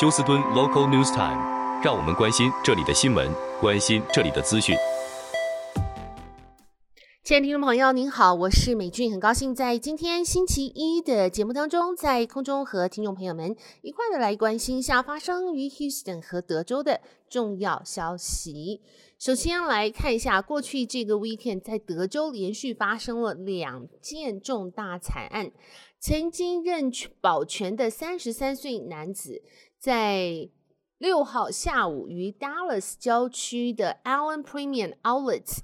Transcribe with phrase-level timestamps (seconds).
[0.00, 3.28] 休斯敦 Local News Time，让我们关心这里的新闻，
[3.60, 4.76] 关心这里的资讯。
[7.24, 18.80] 亲爱的听众朋友，您好，我是美俊，很高兴在今天星期一的节目当中，在空中和听众朋友们一块的来关心一下发生于 Houston 和德州的重要消息。
[19.18, 25.50] 首先来看一下，过去这个 weekend 在德州连续发生了两件重大惨案。
[26.00, 29.42] 曾经任保全的三十三岁男子，
[29.78, 30.48] 在
[30.98, 35.58] 六号下午于 Dallas 郊区的 Allen Premium Outlets。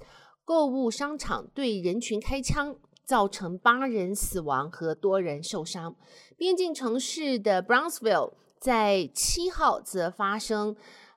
[0.45, 5.95] 购物商场对人群开枪，造成八人死亡和多人受伤。
[6.37, 10.75] 边境城市的 Brownsville 在七号则发生，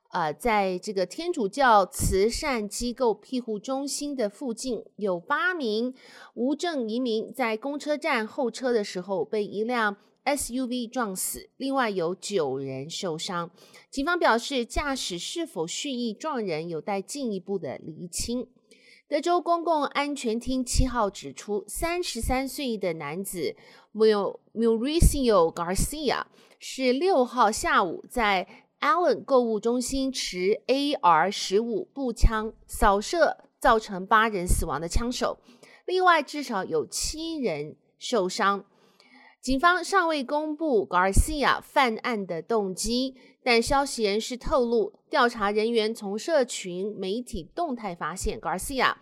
[0.09, 5.93] 呃，在这个天主教慈善机构庇护中心的附近，有八名
[6.33, 9.95] 无证移民在公车站候车的时候被一辆
[10.25, 13.49] SUV 撞死，另外有九人受伤。
[13.89, 18.47] 警方表示，驾驶是否蓄意撞人，有待进一步的厘清。
[19.07, 23.55] 德州公共安全厅七号指出，三十三岁的男子
[23.91, 26.25] m u r i c i o Garcia
[26.59, 28.47] 是六号下午在
[28.81, 35.39] Allen 购物中心持 AR 十五步枪扫射，造成八人死亡的枪手，
[35.87, 38.63] 另外至少有七人受伤。
[39.41, 48.95] 警方尚未公布 Garcia 犯案的动机，但消息人士透露，调查人员从社群媒体动态发现，Garcia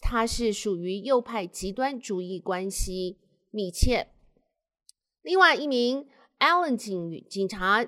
[0.00, 3.18] 他是属于右派极端主义关系
[3.50, 4.08] 密切。
[5.20, 7.86] 另外一名 Allen 警警察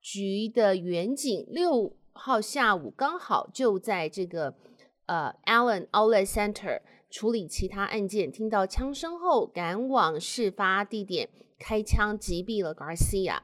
[0.00, 4.56] 局的员警六号下午刚好就在这个
[5.06, 6.82] 呃 Allen Outlet Center。
[7.16, 13.38] 处理其他案件，听到枪声后赶往事发地点，开枪击毙了 Garcia。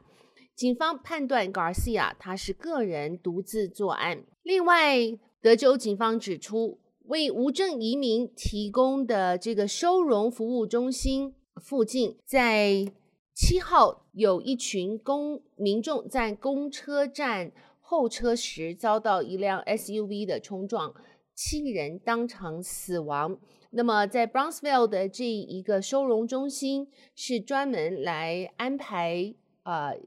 [0.55, 4.25] 警方判断 Garcia 他是个人独自作案。
[4.43, 4.99] 另外，
[5.41, 12.93] 德州警方指出，为无证移民提供的这个收容服务中心附近，在
[13.33, 17.51] 七号有一群公民众在公车站
[17.81, 20.95] 候车时遭到一辆 SUV 的冲撞。
[21.35, 23.39] 七人当场死亡。
[23.71, 29.99] 那么，在 Brownsville 的这一个收容中心是专门来安排呃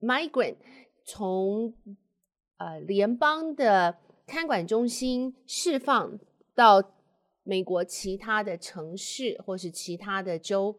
[0.00, 0.56] migrant
[1.04, 1.72] 从
[2.56, 6.18] 呃联邦的看管中心释放
[6.54, 6.82] 到
[7.44, 10.76] 美国其他的城市或是其他的州。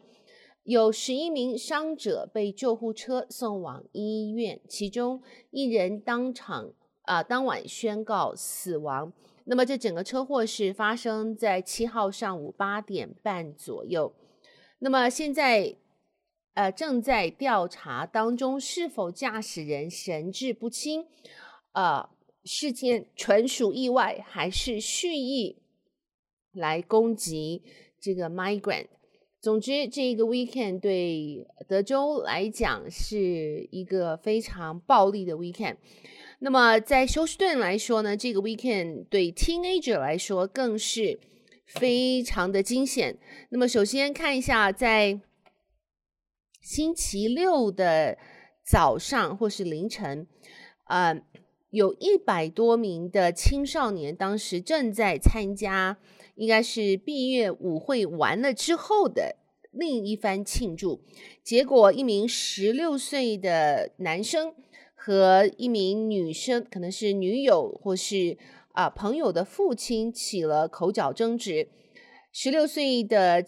[0.63, 6.73] 有十一名伤者被救护车送往医院，其中一人当场
[7.03, 9.13] 啊、当晚宣告死亡。
[9.49, 14.13] 那么，这整个车祸是发生在七号上午八点半左右。
[14.79, 15.73] 那么现在，
[16.53, 21.07] 呃，正在调查当中，是否驾驶人神志不清，
[21.71, 22.09] 呃，
[22.43, 25.61] 事件纯属意外，还是蓄意
[26.51, 27.63] 来攻击
[28.01, 28.87] 这个 migrant？
[29.39, 35.77] 总之，这个 weekend 对德州来讲是一个非常暴力的 weekend。
[36.39, 41.19] 那么在休斯顿来说呢，这个 weekend 对 teenager 来说更是
[41.65, 43.17] 非常的惊险。
[43.49, 45.19] 那么首先看一下，在
[46.61, 48.19] 星期六的
[48.63, 50.27] 早上或是凌晨，
[50.87, 51.19] 呃，
[51.71, 55.97] 有一百多名的青少年当时正在参加，
[56.35, 59.37] 应该是毕业舞会完了之后的
[59.71, 61.01] 另一番庆祝。
[61.43, 64.53] 结果一名十六岁的男生。
[65.07, 68.37] 和一名女生，可能是女友或是
[68.73, 71.69] 啊、朋友的父亲起了口角争执。
[72.33, 73.45] 十六岁的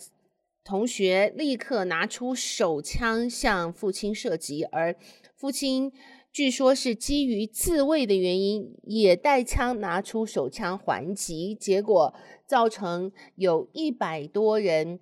[0.63, 4.95] 同学立刻拿出手枪向父亲射击，而
[5.35, 5.91] 父亲
[6.31, 12.15] 据说是基于自卫的原因，也带枪拿出手枪还击，结果
[12.47, 15.01] 造成有一百多人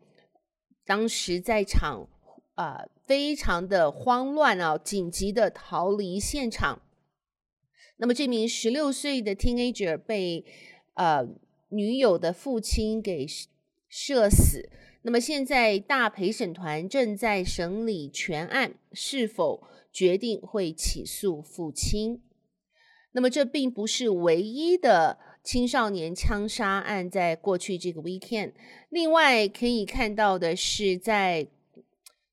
[0.83, 2.09] 当时在场
[2.57, 2.85] 啊。
[3.07, 4.77] 非常的慌乱啊！
[4.77, 6.81] 紧急的逃离现场。
[7.95, 10.43] 那么这名十六岁的 teenager 被
[10.95, 11.25] 呃
[11.69, 13.25] 女友的父亲给
[13.87, 14.69] 射死。
[15.03, 22.21] 那么现在大陪审团正在审理全案，是否决定会起诉父亲？
[23.13, 28.51] 那么这并不是唯一的青少年枪杀案，在过去这个 weekend。
[28.89, 31.47] 另外可以看到的是在。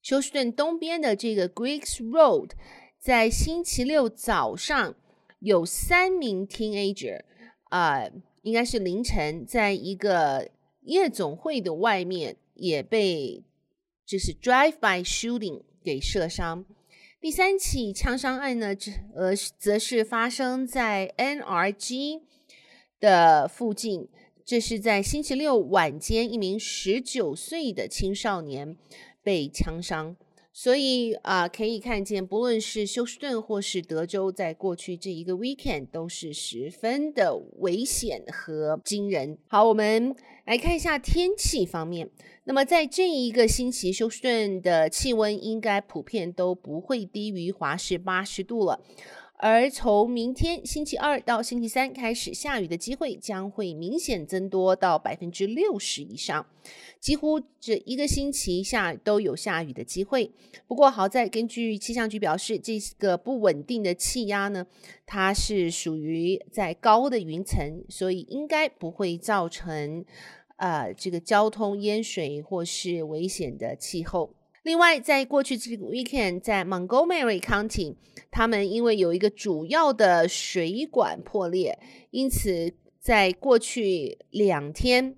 [0.05, 2.51] 休斯顿东边的这个 Greeks Road，
[3.01, 4.95] 在星期六早上
[5.39, 7.23] 有三名 teenager，
[7.71, 8.13] 啊、呃，
[8.43, 10.51] 应该是凌晨，在一个
[10.83, 13.43] 夜总会的外面也被
[14.05, 16.67] 就是 drive-by shooting 给射伤。
[17.19, 18.77] 第三起枪伤案呢，
[19.15, 22.21] 呃，则是发生在 NRG
[23.01, 24.11] 的附近，
[24.45, 28.77] 这是在星期六晚间，一名十九岁的青少年
[29.25, 30.15] 被枪伤。
[30.57, 39.37] 所以啊、可以看见，不论是休斯顿或是德州，在过去这一个 weekend 都是十分的危险和惊人。
[39.49, 40.15] 好，我们
[40.47, 42.09] 来看一下天气方面。
[42.45, 48.81] 那么在这一个星期，休斯顿的气温应该普遍都不会低于华氏八十度了。
[49.37, 56.47] 而从明天星期二到星期三开始，下雨的机会将会明显增多到百分之六十以上，
[57.01, 60.31] 几乎这一个星期下都有下雨的机会。
[60.67, 64.67] 不过好在根据气象局表示，这个不稳定的气压呢，
[65.05, 70.05] 它是属于在高的云层，所以应该不会造成
[70.57, 74.33] 呃这个交通淹水或是危险的气候。
[74.65, 77.97] 另外，在过去这个 weekend，在 Montgomery County，
[78.31, 81.79] 他们因为有一个主要的水管破裂，
[82.11, 85.17] 因此在过去两天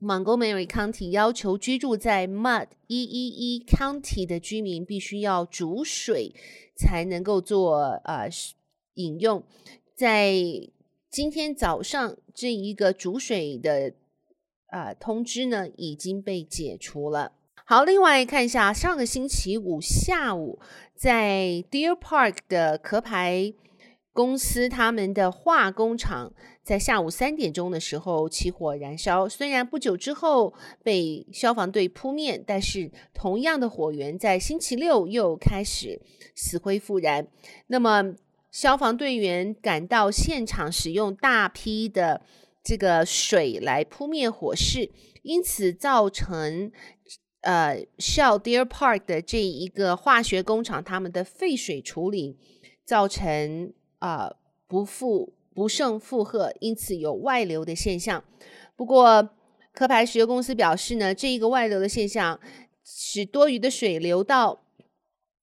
[0.00, 6.32] ，Montgomery County 要求居住在 Mud 一一一 County 的居民必须要煮水
[6.76, 8.28] 才能够做呃
[8.94, 9.42] 饮用。
[9.96, 10.32] 在
[11.10, 13.94] 今天早上，这一个煮水的
[14.68, 17.32] 呃通知呢已经被解除了。
[17.70, 20.58] 好，另外看一下上个星期五下午，
[20.94, 23.52] 在 Deer Park 的壳牌
[24.14, 26.32] 公司，他们的化工厂
[26.62, 29.28] 在下午三点钟的时候起火燃烧。
[29.28, 36.00] 虽然不久之后被消防队扑灭，但是同样的火源在星期六又开始
[36.34, 37.26] 死灰复燃。
[37.66, 38.14] 那么
[38.50, 42.22] 消防队员赶到现场，使用大批的
[42.64, 46.72] 这个水来扑灭火势，因此造成。
[47.42, 52.36] 呃，Shell Deer Park 的这一个化学工厂，他们的废水处理
[52.84, 54.36] 造成啊、呃、
[54.66, 58.24] 不负不胜负荷，因此有外流的现象。
[58.74, 59.30] 不过，
[59.72, 62.40] 壳牌石油公司表示呢，这一个外流的现象
[62.84, 64.64] 使多余的水流到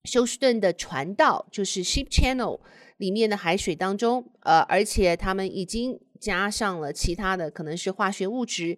[0.03, 2.59] 休斯顿的船道，就是 Ship Channel
[2.98, 8.77] 里面的海水当中，呃，而且他们已经加上了其他的，可能是化学物质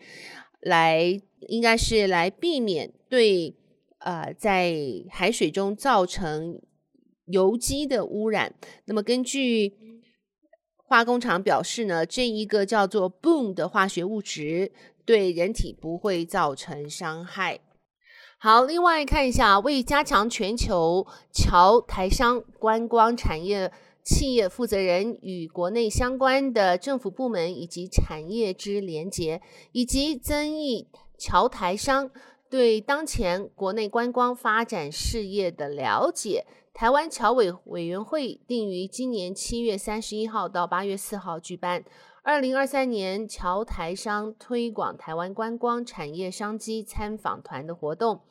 [0.61, 1.19] 来。
[1.49, 3.55] 应该是来避免对
[3.99, 4.75] 呃在
[5.09, 6.61] 海水中造成
[7.25, 8.53] 油机的污染。
[8.85, 9.73] 那么根据
[10.75, 14.71] 化工厂表示呢，这一个叫做 Boom 的化学物质
[15.05, 17.59] 对人体不会造成伤害。
[18.39, 23.71] 好，另外看一下，为加强全球侨台商观光产业
[24.03, 30.87] 企业负责人与国内相关的政府部门以及产业之连结，以及增益。
[31.19, 32.11] 侨台商
[32.49, 41.83] 对当前国内观光发展事业的了解，台湾侨委委员会定于今年七月三十一号到八月四号举办
[42.23, 48.21] 二零二三年侨台商推广台湾观光产业商机参访团的活动，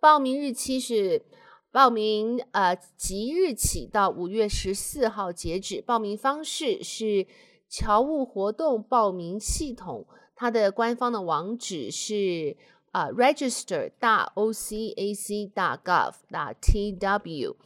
[0.00, 1.24] 报名日期是
[1.70, 7.26] 报名呃即日起到五月十四号截止，报名方式是
[7.68, 10.06] 侨务活动报名系统。
[10.34, 12.56] 它的官方的网址是
[12.90, 17.56] 啊、register 大 O C A C 大 gov dot t w。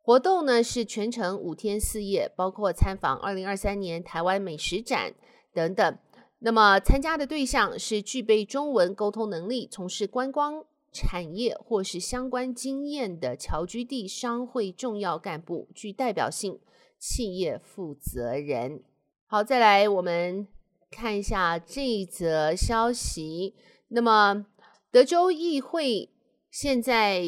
[0.00, 5.14] 活动呢是全程五天四夜，包括参访二零二三年台湾美食展
[5.52, 5.98] 等等。
[6.40, 16.58] 那么参加的对象是具备中文沟通能力、从事观光产业或是相关经验的侨居地商会重要干部、具代表性
[16.98, 18.82] 企业负责人。
[19.26, 20.46] 好，再来我们。
[20.94, 23.54] 看一下这则消息。
[23.88, 24.44] 那么，
[24.92, 26.10] 德州议会
[26.50, 27.24] 现在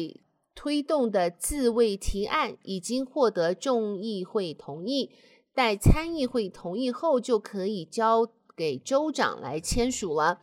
[0.53, 5.09] 推动的自卫提案已经获得众议会同意，
[5.53, 10.39] 待参议会同意后，就可以交给州长来签署了。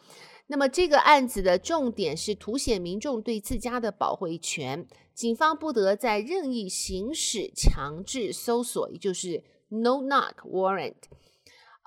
[0.49, 10.97] 那么，这个案子的重点是凸显民众对自家的保卫权，警方不得在任意行使强制搜索，也就是 no-knock warrant。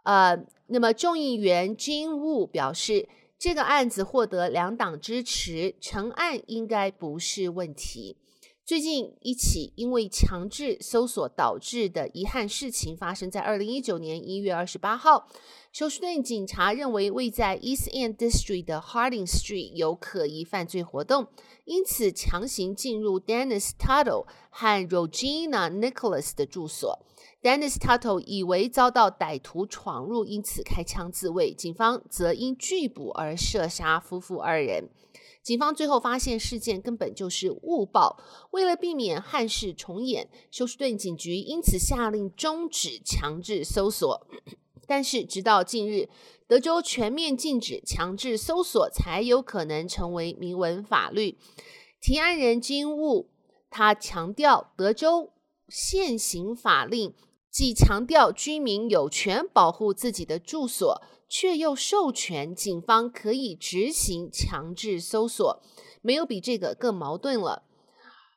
[0.06, 0.46] 呃。
[0.68, 8.18] 那么，众议员金乌表示，这个案子获得两党支持，成案应该不是问题。
[8.66, 15.28] 最近一起因为强制搜索导致的遗憾事情发生在二零一九年一月二十八号，
[15.72, 21.28] 休斯顿警察认为位在 East End District 的 Harding Street 有可疑犯罪活动，
[21.66, 27.06] 因此强行进入 Dennis Tuttle 和 Regina Nicholas 的住所。
[27.44, 31.54] Dennis Tuttle 以为遭到歹徒闯入，因此开枪自卫。
[31.54, 34.90] 警方则因拒捕而射杀夫妇二人。
[35.46, 38.18] 警方最后发现事件根本就是误报，
[38.50, 44.26] 为了避免憾事重演，休斯顿警局因此下令终止强制搜索。
[44.88, 46.10] 但是直到近日，
[46.48, 51.38] 德州全面禁止强制搜索才有可能成为明文法律。
[52.02, 53.30] 提案人金务
[53.70, 55.32] 他强调，德州
[55.70, 57.14] 现行法令
[57.56, 61.02] 既强调居民有权保护自己的住所。
[61.28, 65.60] 却又授权警方可以执行强制搜索，
[66.02, 67.64] 没有比这个更矛盾了。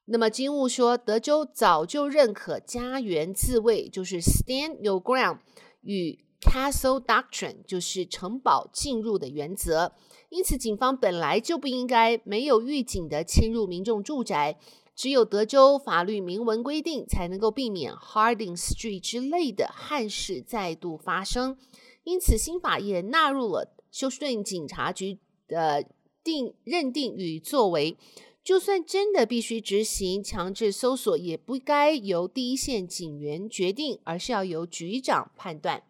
[0.06, 5.40] 那么金务说，德州早就认可家园自卫，就是 Stand Your Ground，
[5.82, 9.92] 与 Castle Doctrine，就是城堡进入的原则。
[10.30, 14.58] 因此，警方本来就不应该没有预警地侵入民众住宅，
[14.98, 21.56] 只有德州法律明文规定，才能够避免 Harding Street 之类的憾事再度发生。
[22.02, 25.86] 因此，新法也纳入了休斯顿警察局的
[26.24, 27.96] 定认定与作为。
[28.42, 35.84] 就算真的必须执行强制搜索，也不该由第一线警员决定，而是要由局长判断。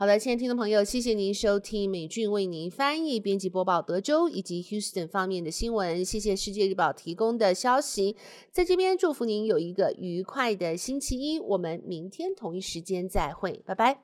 [0.00, 6.04] 好的，亲爱的听众朋友，谢谢您收听美俊为您翻译、编辑播报德州以及 Houston 方面的新闻。
[6.04, 8.14] 谢谢世界日报提供的消息，
[8.52, 11.40] 在这边祝福您有一个愉快的星期一。
[11.40, 13.98] 我们明天同一时间再会，拜拜。